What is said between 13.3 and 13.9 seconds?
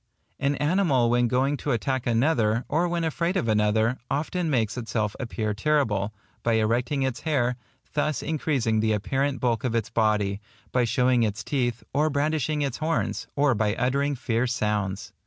or by